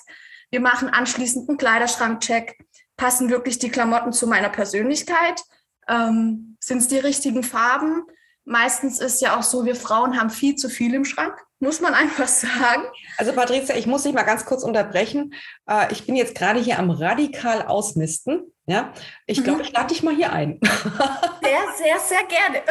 wir 0.49 0.59
machen 0.59 0.89
anschließend 0.89 1.47
einen 1.47 1.57
Kleiderschrankcheck. 1.57 2.57
Passen 2.97 3.29
wirklich 3.29 3.59
die 3.59 3.69
Klamotten 3.69 4.13
zu 4.13 4.27
meiner 4.27 4.49
Persönlichkeit? 4.49 5.41
Ähm, 5.87 6.57
Sind 6.59 6.79
es 6.79 6.87
die 6.87 6.99
richtigen 6.99 7.43
Farben? 7.43 8.03
Meistens 8.45 8.99
ist 8.99 9.21
ja 9.21 9.37
auch 9.37 9.43
so, 9.43 9.65
wir 9.65 9.75
Frauen 9.75 10.19
haben 10.19 10.29
viel 10.29 10.55
zu 10.55 10.67
viel 10.69 10.93
im 10.93 11.05
Schrank, 11.05 11.35
muss 11.59 11.79
man 11.79 11.93
einfach 11.93 12.27
sagen. 12.27 12.83
Also 13.17 13.33
Patricia, 13.33 13.75
ich 13.75 13.87
muss 13.87 14.03
dich 14.03 14.13
mal 14.13 14.23
ganz 14.23 14.45
kurz 14.45 14.63
unterbrechen. 14.63 15.33
Äh, 15.69 15.91
ich 15.91 16.05
bin 16.05 16.15
jetzt 16.15 16.35
gerade 16.35 16.59
hier 16.59 16.79
am 16.79 16.89
radikal 16.89 17.63
ausmisten. 17.63 18.51
Ja, 18.65 18.93
ich 19.25 19.43
glaube, 19.43 19.59
mhm. 19.59 19.65
ich 19.65 19.71
lade 19.73 19.87
dich 19.87 20.03
mal 20.03 20.15
hier 20.15 20.31
ein. 20.31 20.59
Sehr, 21.43 21.59
sehr, 21.75 21.99
sehr 21.99 22.23
gerne. 22.27 22.61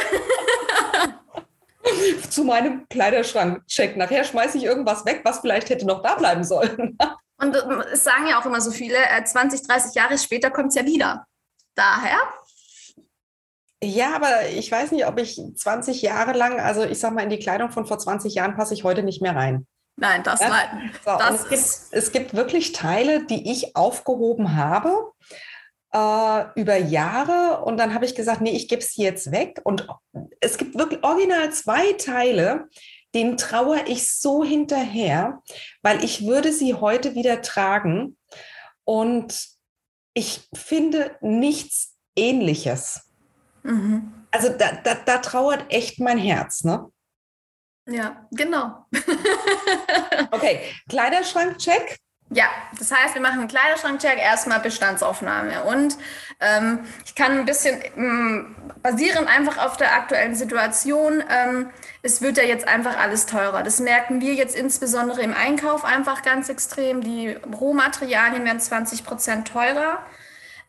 zu 2.30 2.44
meinem 2.44 2.88
Kleiderschrank-Check. 2.88 3.96
Nachher 3.96 4.24
schmeiße 4.24 4.56
ich 4.56 4.64
irgendwas 4.64 5.04
weg, 5.04 5.20
was 5.24 5.40
vielleicht 5.40 5.68
hätte 5.68 5.86
noch 5.86 6.02
da 6.02 6.14
bleiben 6.14 6.44
sollen. 6.44 6.96
Und 7.38 7.54
es 7.92 8.04
sagen 8.04 8.28
ja 8.28 8.40
auch 8.40 8.46
immer 8.46 8.60
so 8.60 8.70
viele, 8.70 8.96
20, 9.24 9.60
äh, 9.60 9.66
30 9.66 9.94
Jahre 9.94 10.18
später 10.18 10.50
kommt 10.50 10.68
es 10.68 10.76
ja 10.76 10.84
wieder. 10.84 11.26
Daher. 11.74 12.18
Ja, 13.82 14.14
aber 14.14 14.48
ich 14.48 14.70
weiß 14.70 14.92
nicht, 14.92 15.06
ob 15.06 15.18
ich 15.18 15.40
20 15.56 16.02
Jahre 16.02 16.32
lang, 16.32 16.60
also 16.60 16.84
ich 16.84 16.98
sag 16.98 17.14
mal, 17.14 17.22
in 17.22 17.30
die 17.30 17.38
Kleidung 17.38 17.70
von 17.70 17.86
vor 17.86 17.98
20 17.98 18.34
Jahren 18.34 18.56
passe 18.56 18.74
ich 18.74 18.84
heute 18.84 19.02
nicht 19.02 19.22
mehr 19.22 19.34
rein. 19.34 19.66
Nein, 19.96 20.22
das 20.22 20.40
ja? 20.40 20.48
nein. 20.48 20.90
So, 21.04 21.16
das 21.18 21.44
es, 21.44 21.48
gibt, 21.48 21.92
es 21.92 22.12
gibt 22.12 22.34
wirklich 22.34 22.72
Teile, 22.72 23.24
die 23.24 23.50
ich 23.50 23.76
aufgehoben 23.76 24.56
habe 24.56 25.12
äh, 25.92 26.60
über 26.60 26.76
Jahre 26.76 27.64
und 27.64 27.78
dann 27.78 27.94
habe 27.94 28.04
ich 28.04 28.14
gesagt, 28.14 28.40
nee, 28.40 28.52
ich 28.52 28.68
gebe 28.68 28.82
es 28.82 28.96
jetzt 28.96 29.32
weg. 29.32 29.60
Und 29.64 29.86
es 30.40 30.58
gibt 30.58 30.76
wirklich 30.76 31.02
original 31.02 31.50
zwei 31.52 31.92
Teile, 31.94 32.68
denen 33.14 33.36
trauere 33.36 33.88
ich 33.88 34.12
so 34.12 34.44
hinterher, 34.44 35.42
weil 35.82 36.04
ich 36.04 36.26
würde 36.26 36.52
sie 36.52 36.74
heute 36.74 37.14
wieder 37.14 37.42
tragen 37.42 38.16
und 38.84 39.48
ich 40.14 40.48
finde 40.54 41.16
nichts 41.20 41.96
Ähnliches. 42.16 43.09
Mhm. 43.62 44.12
Also 44.30 44.48
da, 44.50 44.72
da, 44.84 44.94
da 44.94 45.18
trauert 45.18 45.64
echt 45.68 45.98
mein 46.00 46.18
Herz, 46.18 46.64
ne? 46.64 46.90
Ja, 47.86 48.26
genau. 48.30 48.86
okay, 50.30 50.60
Kleiderschrank-Check. 50.88 51.98
Ja, 52.32 52.44
das 52.78 52.92
heißt, 52.92 53.14
wir 53.14 53.20
machen 53.20 53.40
einen 53.40 53.48
Kleiderschrankcheck, 53.48 54.16
erstmal 54.16 54.60
Bestandsaufnahme. 54.60 55.64
Und 55.64 55.98
ähm, 56.38 56.84
ich 57.04 57.16
kann 57.16 57.32
ein 57.32 57.44
bisschen 57.44 57.82
ähm, 57.96 58.54
basierend 58.82 59.26
einfach 59.26 59.58
auf 59.58 59.76
der 59.76 59.92
aktuellen 59.94 60.36
Situation, 60.36 61.24
ähm, 61.28 61.70
es 62.02 62.22
wird 62.22 62.36
ja 62.36 62.44
jetzt 62.44 62.68
einfach 62.68 62.96
alles 62.96 63.26
teurer. 63.26 63.64
Das 63.64 63.80
merken 63.80 64.20
wir 64.20 64.34
jetzt 64.34 64.54
insbesondere 64.54 65.22
im 65.22 65.34
Einkauf 65.34 65.84
einfach 65.84 66.22
ganz 66.22 66.48
extrem. 66.48 67.00
Die 67.00 67.30
Rohmaterialien 67.30 68.44
werden 68.44 68.60
20 68.60 69.04
Prozent 69.04 69.48
teurer. 69.48 69.98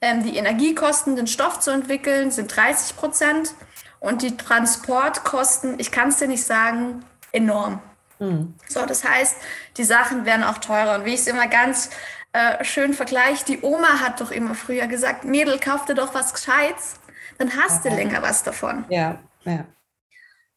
Ähm, 0.02 0.24
die 0.24 0.36
Energiekosten, 0.36 1.16
den 1.16 1.28
Stoff 1.28 1.60
zu 1.60 1.72
entwickeln, 1.72 2.32
sind 2.32 2.56
30 2.56 2.96
Prozent. 2.98 3.54
Und 4.00 4.24
die 4.24 4.36
Transportkosten, 4.36 5.80
ich 5.80 5.92
kann 5.92 6.10
es 6.10 6.18
dir 6.18 6.28
nicht 6.28 6.44
sagen, 6.44 7.06
enorm. 7.32 7.80
Mhm. 8.20 8.56
So, 8.68 8.86
das 8.86 9.04
heißt, 9.04 9.36
die 9.78 9.84
Sachen 9.84 10.26
werden 10.26 10.44
auch 10.44 10.58
teurer. 10.58 10.96
Und 10.96 11.06
wie 11.06 11.14
ich 11.14 11.22
es 11.22 11.28
immer 11.28 11.48
ganz 11.48 11.92
äh, 12.34 12.64
schön 12.64 12.94
vergleiche, 12.94 13.46
die 13.46 13.62
Oma 13.62 14.00
hat 14.00 14.20
doch 14.22 14.32
immer 14.32 14.56
früher 14.56 14.88
gesagt, 14.88 15.24
Mädel, 15.24 15.60
kauf 15.60 15.86
dir 15.86 15.96
doch 15.96 16.14
was 16.14 16.34
Gescheites, 16.34 16.96
dann 17.38 17.56
hast 17.56 17.86
ja. 17.86 17.92
du 17.92 17.98
länger 17.98 18.22
was 18.22 18.44
davon. 18.44 18.86
Ja, 18.90 19.20
ja. 19.44 19.66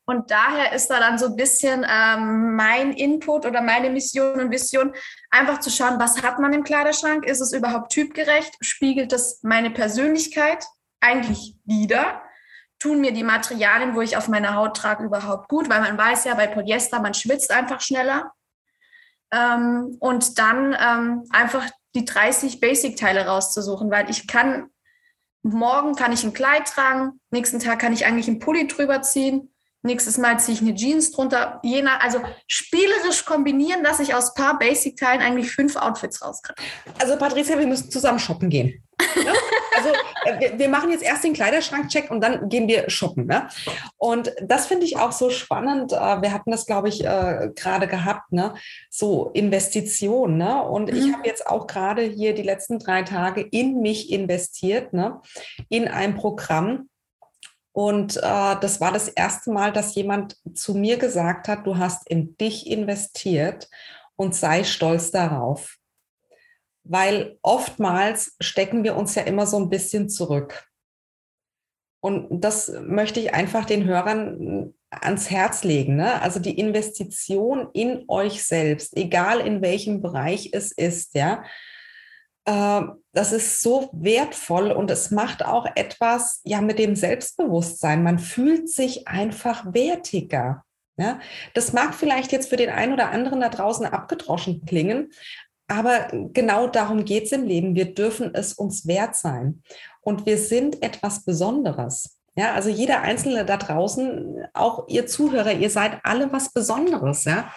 Und 0.06 0.30
daher 0.30 0.72
ist 0.72 0.88
da 0.88 1.00
dann 1.00 1.18
so 1.18 1.26
ein 1.26 1.36
bisschen 1.36 1.86
ähm, 1.88 2.56
mein 2.56 2.92
Input 2.92 3.46
oder 3.46 3.62
meine 3.62 3.90
Mission 3.90 4.38
und 4.40 4.50
Vision, 4.50 4.92
einfach 5.30 5.60
zu 5.60 5.70
schauen, 5.70 5.98
was 5.98 6.22
hat 6.22 6.38
man 6.38 6.52
im 6.52 6.62
Kleiderschrank? 6.64 7.24
Ist 7.24 7.40
es 7.40 7.52
überhaupt 7.52 7.90
typgerecht? 7.90 8.54
Spiegelt 8.60 9.12
das 9.12 9.40
meine 9.42 9.70
Persönlichkeit 9.70 10.64
eigentlich 11.00 11.56
wieder? 11.64 12.22
tun 12.84 13.00
mir 13.00 13.12
die 13.12 13.24
Materialien, 13.24 13.94
wo 13.94 14.02
ich 14.02 14.16
auf 14.18 14.28
meiner 14.28 14.56
Haut 14.56 14.76
trage, 14.76 15.04
überhaupt 15.04 15.48
gut, 15.48 15.70
weil 15.70 15.80
man 15.80 15.96
weiß 15.96 16.24
ja 16.24 16.34
bei 16.34 16.46
Polyester, 16.46 17.00
man 17.00 17.14
schwitzt 17.14 17.50
einfach 17.50 17.80
schneller. 17.80 18.32
Ähm, 19.32 19.96
und 20.00 20.38
dann 20.38 20.76
ähm, 20.78 21.24
einfach 21.30 21.64
die 21.94 22.04
30 22.04 22.60
Basic-Teile 22.60 23.26
rauszusuchen, 23.26 23.90
weil 23.90 24.10
ich 24.10 24.26
kann, 24.26 24.68
morgen 25.42 25.94
kann 25.94 26.12
ich 26.12 26.24
ein 26.24 26.34
Kleid 26.34 26.66
tragen, 26.66 27.20
nächsten 27.30 27.58
Tag 27.58 27.78
kann 27.78 27.94
ich 27.94 28.04
eigentlich 28.04 28.28
einen 28.28 28.38
Pulli 28.38 28.66
drüber 28.66 29.00
ziehen, 29.00 29.53
nächstes 29.84 30.18
Mal 30.18 30.38
ziehe 30.40 30.56
ich 30.56 30.62
eine 30.62 30.74
Jeans 30.74 31.12
drunter, 31.12 31.60
je 31.62 31.82
nach, 31.82 32.00
also 32.00 32.20
spielerisch 32.46 33.24
kombinieren, 33.24 33.84
dass 33.84 34.00
ich 34.00 34.14
aus 34.14 34.34
paar 34.34 34.58
Basic-Teilen 34.58 35.20
eigentlich 35.20 35.50
fünf 35.50 35.76
Outfits 35.76 36.22
rauskriege. 36.22 36.60
Also 36.98 37.16
Patricia, 37.16 37.58
wir 37.58 37.66
müssen 37.66 37.90
zusammen 37.90 38.18
shoppen 38.18 38.50
gehen. 38.50 38.82
Ja? 39.16 39.32
Also 39.76 39.88
äh, 40.24 40.40
wir, 40.40 40.58
wir, 40.58 40.68
machen 40.68 40.90
jetzt 40.90 41.02
erst 41.02 41.24
den 41.24 41.32
Kleiderschrank-Check 41.32 42.10
und 42.10 42.20
dann 42.20 42.48
gehen 42.48 42.68
wir 42.68 42.88
shoppen. 42.90 43.26
Ne? 43.26 43.48
Und 43.96 44.32
das 44.40 44.66
finde 44.66 44.86
ich 44.86 44.96
auch 44.98 45.12
so 45.12 45.30
spannend. 45.30 45.92
Äh, 45.92 46.22
wir 46.22 46.32
hatten 46.32 46.50
das, 46.50 46.66
glaube 46.66 46.88
ich, 46.88 47.04
äh, 47.04 47.50
gerade 47.54 47.86
gehabt, 47.86 48.32
ne? 48.32 48.54
so 48.90 49.30
Investitionen. 49.34 50.38
Ne? 50.38 50.62
Und 50.62 50.90
mhm. 50.90 50.96
ich 50.96 51.12
habe 51.12 51.26
jetzt 51.26 51.46
auch 51.46 51.66
gerade 51.66 52.02
hier 52.02 52.34
die 52.34 52.42
letzten 52.42 52.78
drei 52.78 53.02
Tage 53.02 53.40
in 53.40 53.80
mich 53.80 54.10
investiert, 54.10 54.92
ne? 54.92 55.20
in 55.68 55.88
ein 55.88 56.14
Programm. 56.14 56.88
Und 57.74 58.16
äh, 58.16 58.20
das 58.60 58.80
war 58.80 58.92
das 58.92 59.08
erste 59.08 59.50
Mal, 59.50 59.72
dass 59.72 59.94
jemand 59.94 60.38
zu 60.54 60.74
mir 60.74 60.96
gesagt 60.96 61.48
hat, 61.48 61.66
du 61.66 61.76
hast 61.76 62.08
in 62.08 62.36
dich 62.38 62.66
investiert 62.66 63.68
und 64.16 64.34
sei 64.34 64.64
stolz 64.64 65.10
darauf 65.10 65.78
weil 66.84 67.38
oftmals 67.42 68.36
stecken 68.40 68.84
wir 68.84 68.94
uns 68.94 69.14
ja 69.14 69.22
immer 69.22 69.46
so 69.46 69.56
ein 69.56 69.70
bisschen 69.70 70.08
zurück. 70.08 70.68
Und 72.00 72.42
das 72.42 72.70
möchte 72.82 73.18
ich 73.18 73.32
einfach 73.32 73.64
den 73.64 73.86
Hörern 73.86 74.74
ans 74.90 75.30
Herz 75.30 75.64
legen. 75.64 75.96
Ne? 75.96 76.20
Also 76.20 76.38
die 76.38 76.58
Investition 76.58 77.68
in 77.72 78.04
euch 78.08 78.44
selbst, 78.44 78.94
egal 78.96 79.40
in 79.40 79.62
welchem 79.62 80.02
Bereich 80.02 80.50
es 80.52 80.70
ist, 80.70 81.14
ja, 81.14 81.42
äh, 82.44 82.82
das 83.12 83.32
ist 83.32 83.60
so 83.60 83.90
wertvoll 83.92 84.72
und 84.72 84.90
es 84.90 85.10
macht 85.10 85.44
auch 85.44 85.66
etwas 85.74 86.40
ja 86.44 86.60
mit 86.60 86.78
dem 86.78 86.96
Selbstbewusstsein. 86.96 88.02
Man 88.02 88.18
fühlt 88.18 88.68
sich 88.68 89.08
einfach 89.08 89.72
wertiger. 89.72 90.64
Ja, 90.96 91.18
das 91.54 91.72
mag 91.72 91.92
vielleicht 91.92 92.30
jetzt 92.30 92.50
für 92.50 92.56
den 92.56 92.70
einen 92.70 92.92
oder 92.92 93.10
anderen 93.10 93.40
da 93.40 93.48
draußen 93.48 93.84
abgedroschen 93.84 94.64
klingen, 94.64 95.10
aber 95.66 96.08
genau 96.32 96.68
darum 96.68 97.04
geht 97.04 97.24
es 97.24 97.32
im 97.32 97.44
Leben. 97.44 97.74
Wir 97.74 97.94
dürfen 97.94 98.34
es 98.34 98.52
uns 98.52 98.86
wert 98.86 99.16
sein. 99.16 99.62
Und 100.02 100.26
wir 100.26 100.38
sind 100.38 100.82
etwas 100.82 101.24
Besonderes. 101.24 102.18
Ja, 102.36 102.52
also 102.54 102.68
jeder 102.68 103.00
Einzelne 103.02 103.44
da 103.44 103.56
draußen, 103.56 104.46
auch 104.52 104.88
ihr 104.88 105.06
Zuhörer, 105.06 105.52
ihr 105.52 105.70
seid 105.70 106.00
alle 106.02 106.32
was 106.32 106.52
Besonderes, 106.52 107.24
ja. 107.24 107.50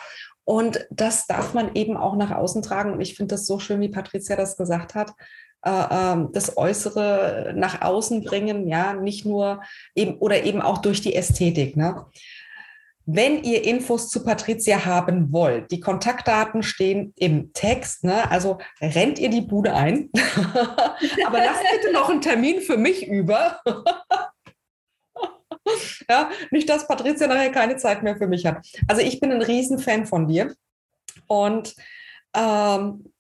Und 0.47 0.87
das 0.89 1.27
darf 1.27 1.53
man 1.53 1.75
eben 1.75 1.97
auch 1.97 2.15
nach 2.15 2.31
außen 2.31 2.61
tragen. 2.61 2.93
Und 2.93 3.01
ich 3.01 3.15
finde 3.15 3.35
das 3.35 3.45
so 3.45 3.59
schön, 3.59 3.81
wie 3.81 3.89
Patricia 3.89 4.37
das 4.37 4.55
gesagt 4.55 4.95
hat. 4.95 5.11
äh, 5.65 5.83
ähm, 5.91 6.29
das 6.31 6.55
Äußere 6.55 7.53
nach 7.53 7.81
außen 7.81 8.23
bringen, 8.23 8.67
ja, 8.69 8.93
nicht 8.93 9.25
nur 9.25 9.61
eben 9.93 10.17
oder 10.19 10.43
eben 10.43 10.61
auch 10.61 10.77
durch 10.77 11.01
die 11.01 11.15
Ästhetik. 11.15 11.75
Ne? 11.75 12.05
Wenn 13.05 13.43
ihr 13.43 13.65
Infos 13.65 14.09
zu 14.09 14.23
Patricia 14.23 14.85
haben 14.85 15.33
wollt, 15.33 15.69
die 15.71 15.81
Kontaktdaten 15.81 16.63
stehen 16.63 17.13
im 17.17 17.51
Text, 17.51 18.05
ne? 18.05 18.31
also 18.31 18.59
rennt 18.79 19.19
ihr 19.19 19.29
die 19.29 19.41
Bude 19.41 19.73
ein. 19.73 20.09
Aber 21.25 21.39
lasst 21.39 21.63
bitte 21.73 21.91
noch 21.91 22.09
einen 22.09 22.21
Termin 22.21 22.61
für 22.61 22.77
mich 22.77 23.05
über. 23.05 23.59
ja, 26.09 26.29
nicht, 26.51 26.69
dass 26.69 26.87
Patricia 26.87 27.27
nachher 27.27 27.51
keine 27.51 27.77
Zeit 27.77 28.03
mehr 28.03 28.17
für 28.17 28.27
mich 28.27 28.45
hat. 28.45 28.65
Also 28.87 29.01
ich 29.01 29.19
bin 29.19 29.31
ein 29.31 29.41
Riesenfan 29.41 30.05
von 30.05 30.27
dir. 30.27 30.55
Und 31.27 31.75
ähm, 32.33 33.11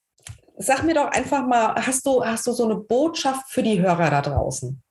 sag 0.57 0.83
mir 0.83 0.93
doch 0.93 1.11
einfach 1.11 1.45
mal, 1.45 1.75
hast 1.75 2.05
du, 2.05 2.23
hast 2.23 2.47
du 2.47 2.51
so 2.51 2.65
eine 2.65 2.75
Botschaft 2.75 3.49
für 3.49 3.63
die 3.63 3.81
Hörer 3.81 4.09
da 4.09 4.21
draußen? 4.21 4.81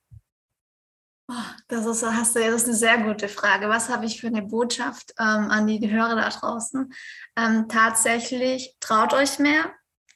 Oh, 1.29 1.33
das 1.67 1.85
ist, 1.85 2.03
das 2.03 2.35
ist 2.35 2.65
eine 2.65 2.73
sehr 2.73 2.97
gute 2.99 3.27
Frage. 3.27 3.67
Was 3.67 3.89
habe 3.89 4.05
ich 4.05 4.21
für 4.21 4.27
eine 4.27 4.43
Botschaft 4.43 5.13
ähm, 5.19 5.51
an 5.51 5.67
die 5.67 5.91
Hörer 5.91 6.15
da 6.15 6.29
draußen? 6.29 6.93
Ähm, 7.35 7.67
tatsächlich, 7.67 8.77
traut 8.79 9.13
euch 9.13 9.37
mehr. 9.37 9.65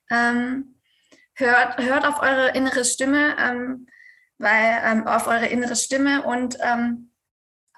Ähm, 0.10 0.76
hört, 1.34 1.78
hört 1.80 2.06
auf 2.06 2.22
eure 2.22 2.52
innere 2.52 2.86
Stimme, 2.86 3.36
ähm, 3.38 3.88
weil 4.38 4.82
ähm, 4.86 5.06
auf 5.06 5.28
eure 5.28 5.48
innere 5.48 5.76
Stimme 5.76 6.24
und 6.24 6.58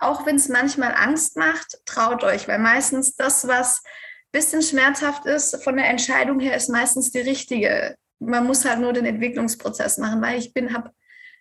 auch 0.05 0.25
wenn 0.25 0.35
es 0.35 0.49
manchmal 0.49 0.93
Angst 0.93 1.37
macht, 1.37 1.79
traut 1.85 2.23
euch, 2.23 2.47
weil 2.47 2.59
meistens 2.59 3.15
das, 3.15 3.47
was 3.47 3.81
ein 3.83 4.31
bisschen 4.31 4.61
schmerzhaft 4.61 5.25
ist, 5.25 5.63
von 5.63 5.77
der 5.77 5.89
Entscheidung 5.89 6.39
her, 6.39 6.55
ist 6.55 6.69
meistens 6.69 7.11
die 7.11 7.19
richtige. 7.19 7.95
Man 8.19 8.45
muss 8.45 8.65
halt 8.65 8.79
nur 8.79 8.93
den 8.93 9.05
Entwicklungsprozess 9.05 9.97
machen, 9.97 10.21
weil 10.21 10.39
ich 10.39 10.53
bin, 10.53 10.73
habe 10.73 10.91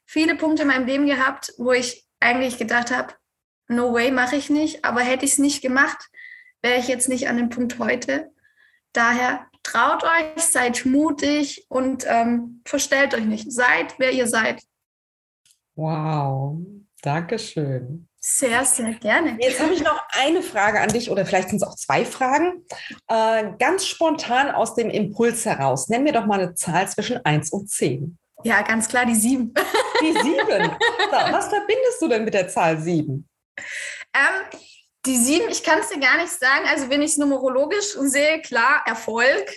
viele 0.07 0.35
Punkte 0.37 0.63
in 0.63 0.69
meinem 0.69 0.87
Leben 0.87 1.07
gehabt, 1.07 1.53
wo 1.59 1.73
ich 1.73 2.07
eigentlich 2.21 2.59
gedacht 2.59 2.91
habe, 2.91 3.15
no 3.69 3.93
way 3.93 4.11
mache 4.11 4.37
ich 4.37 4.51
nicht, 4.51 4.85
aber 4.85 5.01
hätte 5.01 5.25
ich 5.25 5.33
es 5.33 5.39
nicht 5.39 5.63
gemacht, 5.63 6.09
wäre 6.63 6.79
ich 6.79 6.89
jetzt 6.89 7.09
nicht 7.09 7.29
an 7.29 7.37
dem 7.37 7.49
Punkt 7.49 7.79
heute. 7.79 8.31
Daher 8.93 9.47
traut 9.63 10.05
euch, 10.05 10.43
seid 10.43 10.85
mutig 10.85 11.67
und 11.69 12.05
ähm, 12.07 12.63
verstellt 12.65 13.15
euch 13.15 13.25
nicht. 13.25 13.51
Seid, 13.51 13.99
wer 13.99 14.13
ihr 14.13 14.27
seid. 14.27 14.63
Wow, 15.75 16.59
Dankeschön. 17.01 18.09
Sehr, 18.25 18.65
sehr 18.65 18.95
gerne. 18.95 19.37
Jetzt 19.41 19.61
habe 19.61 19.75
ich 19.75 19.83
noch 19.83 20.01
eine 20.11 20.43
Frage 20.43 20.81
an 20.81 20.91
dich 20.91 21.11
oder 21.11 21.27
vielleicht 21.27 21.49
sind 21.49 21.61
es 21.61 21.65
auch 21.65 21.75
zwei 21.75 22.05
Fragen. 22.05 22.65
Äh, 23.09 23.53
ganz 23.59 23.85
spontan 23.85 24.53
aus 24.53 24.77
dem 24.77 24.91
Impuls 24.91 25.45
heraus. 25.45 25.89
Nenn 25.89 26.05
mir 26.05 26.13
doch 26.13 26.25
mal 26.25 26.41
eine 26.41 26.55
Zahl 26.55 26.89
zwischen 26.89 27.25
1 27.25 27.51
und 27.51 27.69
10. 27.69 28.17
Ja, 28.45 28.63
ganz 28.63 28.87
klar, 28.87 29.07
die 29.07 29.17
7. 29.17 29.53
Die 30.01 30.13
7. 30.13 30.23
So, 31.13 31.33
was 31.33 31.49
verbindest 31.49 32.01
du 32.01 32.09
denn 32.09 32.25
mit 32.25 32.33
der 32.33 32.49
Zahl 32.49 32.81
7? 32.81 33.29
Ähm, 34.15 34.61
die 35.05 35.17
7, 35.17 35.51
ich 35.51 35.65
kann 35.65 35.81
es 35.81 35.89
dir 35.89 35.99
gar 35.99 36.17
nicht 36.17 36.33
sagen. 36.33 36.65
Also, 36.71 36.89
wenn 36.89 37.03
ich 37.03 37.11
es 37.11 37.17
numerologisch 37.19 37.97
sehe, 37.99 38.41
klar, 38.41 38.83
Erfolg. 38.87 39.51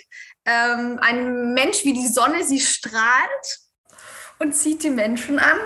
Ähm, 0.44 0.98
ein 1.00 1.54
Mensch 1.54 1.84
wie 1.84 1.92
die 1.92 2.08
Sonne, 2.08 2.44
sie 2.44 2.60
strahlt 2.60 3.60
und 4.38 4.54
zieht 4.54 4.82
die 4.82 4.90
Menschen 4.90 5.38
an. 5.38 5.58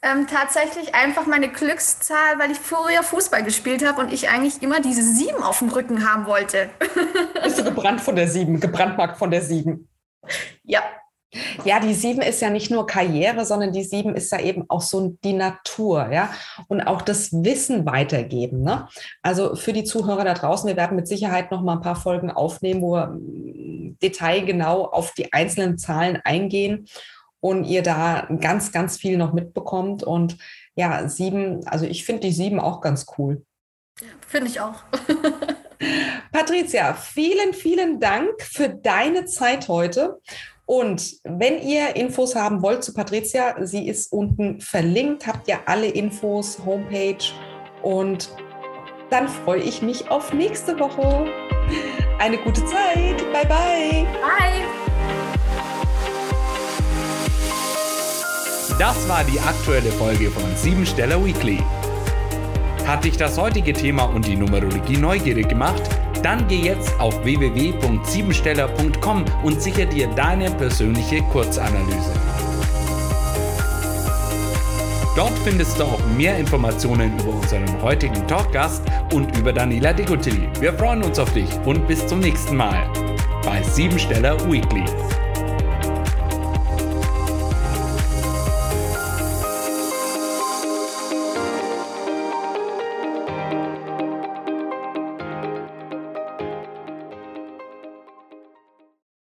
Ähm, 0.00 0.26
tatsächlich 0.28 0.94
einfach 0.94 1.26
meine 1.26 1.48
Glückszahl, 1.48 2.38
weil 2.38 2.52
ich 2.52 2.58
früher 2.58 3.02
Fußball 3.02 3.42
gespielt 3.42 3.86
habe 3.86 4.00
und 4.00 4.12
ich 4.12 4.28
eigentlich 4.28 4.62
immer 4.62 4.80
diese 4.80 5.02
sieben 5.02 5.42
auf 5.42 5.58
dem 5.58 5.70
Rücken 5.70 6.08
haben 6.08 6.26
wollte. 6.26 6.70
Bist 7.42 7.58
du 7.58 7.64
gebrannt 7.64 8.00
von 8.00 8.14
der 8.14 8.28
sieben, 8.28 8.60
gebrandmarkt 8.60 9.18
von 9.18 9.30
der 9.30 9.42
sieben? 9.42 9.88
Ja. 10.62 10.82
Ja, 11.64 11.78
die 11.78 11.92
sieben 11.92 12.22
ist 12.22 12.40
ja 12.40 12.48
nicht 12.48 12.70
nur 12.70 12.86
Karriere, 12.86 13.44
sondern 13.44 13.72
die 13.72 13.84
sieben 13.84 14.14
ist 14.14 14.32
ja 14.32 14.40
eben 14.40 14.64
auch 14.68 14.80
so 14.80 15.14
die 15.22 15.34
Natur, 15.34 16.08
ja, 16.10 16.30
und 16.68 16.80
auch 16.80 17.02
das 17.02 17.32
Wissen 17.32 17.84
weitergeben. 17.84 18.62
Ne? 18.62 18.88
Also 19.22 19.54
für 19.54 19.74
die 19.74 19.84
Zuhörer 19.84 20.24
da 20.24 20.32
draußen, 20.32 20.66
wir 20.66 20.76
werden 20.76 20.96
mit 20.96 21.06
Sicherheit 21.06 21.50
noch 21.50 21.60
mal 21.60 21.74
ein 21.74 21.82
paar 21.82 21.96
Folgen 21.96 22.30
aufnehmen, 22.30 22.80
wo 22.80 22.94
wir 22.94 23.08
mm, 23.08 23.98
detailgenau 24.00 24.86
auf 24.86 25.12
die 25.12 25.30
einzelnen 25.34 25.76
Zahlen 25.76 26.18
eingehen 26.24 26.88
und 27.40 27.64
ihr 27.64 27.82
da 27.82 28.28
ganz, 28.40 28.72
ganz 28.72 28.96
viel 28.96 29.16
noch 29.16 29.32
mitbekommt. 29.32 30.02
Und 30.02 30.38
ja, 30.74 31.08
sieben, 31.08 31.66
also 31.66 31.86
ich 31.86 32.04
finde 32.04 32.22
die 32.22 32.32
sieben 32.32 32.60
auch 32.60 32.80
ganz 32.80 33.06
cool. 33.16 33.44
Finde 34.26 34.48
ich 34.48 34.60
auch. 34.60 34.82
Patricia, 36.32 36.94
vielen, 36.94 37.54
vielen 37.54 38.00
Dank 38.00 38.40
für 38.42 38.68
deine 38.68 39.24
Zeit 39.26 39.68
heute. 39.68 40.20
Und 40.66 41.14
wenn 41.24 41.62
ihr 41.62 41.96
Infos 41.96 42.34
haben 42.34 42.62
wollt 42.62 42.84
zu 42.84 42.92
Patricia, 42.92 43.54
sie 43.64 43.88
ist 43.88 44.12
unten 44.12 44.60
verlinkt, 44.60 45.26
habt 45.26 45.48
ihr 45.48 45.60
alle 45.66 45.88
Infos, 45.88 46.58
Homepage. 46.64 47.24
Und 47.82 48.30
dann 49.08 49.28
freue 49.28 49.62
ich 49.62 49.80
mich 49.80 50.10
auf 50.10 50.34
nächste 50.34 50.78
Woche. 50.78 51.26
Eine 52.18 52.36
gute 52.38 52.64
Zeit. 52.66 53.16
Bye, 53.32 53.46
bye. 53.46 54.06
Bye. 54.20 54.87
Das 58.78 59.08
war 59.08 59.24
die 59.24 59.40
aktuelle 59.40 59.90
Folge 59.90 60.30
von 60.30 60.44
Siebensteller 60.54 61.24
Weekly. 61.24 61.58
Hat 62.86 63.02
dich 63.02 63.16
das 63.16 63.36
heutige 63.36 63.72
Thema 63.72 64.04
und 64.04 64.24
die 64.24 64.36
Numerologie 64.36 64.96
neugierig 64.96 65.48
gemacht? 65.48 65.82
Dann 66.22 66.46
geh 66.46 66.60
jetzt 66.60 66.92
auf 67.00 67.24
www.siebensteller.com 67.24 69.24
und 69.42 69.60
sicher 69.60 69.84
dir 69.84 70.06
deine 70.14 70.48
persönliche 70.52 71.22
Kurzanalyse. 71.22 72.12
Dort 75.16 75.36
findest 75.42 75.80
du 75.80 75.84
auch 75.84 76.06
mehr 76.16 76.38
Informationen 76.38 77.18
über 77.18 77.30
unseren 77.30 77.82
heutigen 77.82 78.24
Talkgast 78.28 78.84
und 79.12 79.36
über 79.36 79.52
Daniela 79.52 79.92
Decotilli. 79.92 80.48
Wir 80.60 80.72
freuen 80.72 81.02
uns 81.02 81.18
auf 81.18 81.32
dich 81.32 81.50
und 81.64 81.88
bis 81.88 82.06
zum 82.06 82.20
nächsten 82.20 82.56
Mal 82.56 82.88
bei 83.44 83.60
Siebensteller 83.64 84.38
Weekly. 84.48 84.84